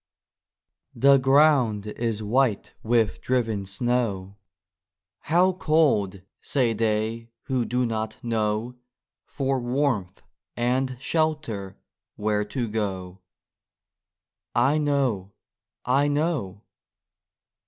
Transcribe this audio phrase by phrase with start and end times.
[0.95, 4.35] THE ground is white with driven snow"
[5.29, 8.77] How cold!" say they who do not know
[9.27, 10.23] For warmth
[10.57, 11.77] and shelter
[12.15, 13.21] where to go,
[14.57, 15.33] (/know!
[15.85, 16.61] /know!)